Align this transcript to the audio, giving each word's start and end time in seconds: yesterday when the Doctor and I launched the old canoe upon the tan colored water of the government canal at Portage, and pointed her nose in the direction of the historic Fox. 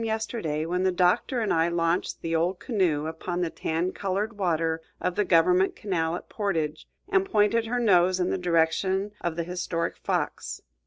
yesterday 0.03 0.65
when 0.65 0.81
the 0.81 0.91
Doctor 0.91 1.41
and 1.41 1.53
I 1.53 1.67
launched 1.69 2.23
the 2.23 2.35
old 2.35 2.57
canoe 2.59 3.05
upon 3.05 3.41
the 3.41 3.51
tan 3.51 3.91
colored 3.91 4.35
water 4.35 4.81
of 4.99 5.13
the 5.13 5.23
government 5.23 5.75
canal 5.75 6.15
at 6.15 6.27
Portage, 6.27 6.87
and 7.09 7.23
pointed 7.23 7.67
her 7.67 7.79
nose 7.79 8.19
in 8.19 8.31
the 8.31 8.37
direction 8.39 9.11
of 9.21 9.35
the 9.35 9.43
historic 9.43 9.95
Fox. 9.97 10.63